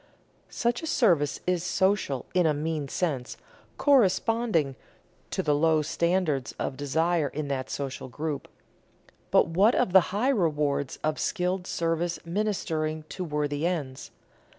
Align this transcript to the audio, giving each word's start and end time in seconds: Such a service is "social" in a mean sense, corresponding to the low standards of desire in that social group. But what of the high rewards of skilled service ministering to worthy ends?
Such 0.49 0.81
a 0.81 0.87
service 0.87 1.41
is 1.45 1.63
"social" 1.63 2.25
in 2.33 2.47
a 2.47 2.55
mean 2.55 2.87
sense, 2.87 3.37
corresponding 3.77 4.75
to 5.29 5.43
the 5.43 5.53
low 5.53 5.83
standards 5.83 6.53
of 6.57 6.75
desire 6.75 7.27
in 7.27 7.49
that 7.49 7.69
social 7.69 8.07
group. 8.09 8.47
But 9.29 9.49
what 9.49 9.75
of 9.75 9.93
the 9.93 9.99
high 10.09 10.29
rewards 10.29 10.97
of 11.03 11.19
skilled 11.19 11.67
service 11.67 12.17
ministering 12.25 13.03
to 13.09 13.23
worthy 13.23 13.67
ends? 13.67 14.09